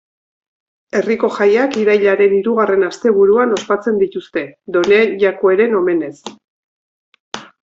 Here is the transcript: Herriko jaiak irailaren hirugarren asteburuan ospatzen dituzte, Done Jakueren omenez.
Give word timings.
Herriko 0.99 1.27
jaiak 1.35 1.75
irailaren 1.81 2.33
hirugarren 2.37 2.85
asteburuan 2.87 3.53
ospatzen 3.59 4.01
dituzte, 4.05 4.45
Done 4.77 5.03
Jakueren 5.27 5.79
omenez. 5.83 6.13